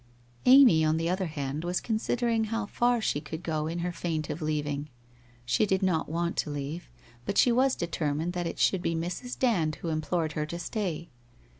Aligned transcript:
Amy 0.47 0.83
on 0.83 0.97
the 0.97 1.07
other 1.07 1.27
hand 1.27 1.63
was 1.63 1.79
considering 1.79 2.45
how 2.45 2.65
far 2.65 2.99
she 3.01 3.21
could 3.21 3.43
go 3.43 3.67
in 3.67 3.77
her 3.85 3.91
feint 3.91 4.31
of 4.31 4.41
leaving. 4.41 4.89
She 5.45 5.67
did 5.67 5.83
not 5.83 6.09
want 6.09 6.37
to 6.37 6.49
leave, 6.49 6.89
but 7.23 7.37
she 7.37 7.51
was 7.51 7.75
determined 7.75 8.33
that 8.33 8.47
it 8.47 8.57
should 8.57 8.81
be 8.81 8.95
Mrs. 8.95 9.37
Dand 9.37 9.75
who 9.75 9.89
implored 9.89 10.31
her 10.31 10.47
to 10.47 10.57
stay. 10.57 11.09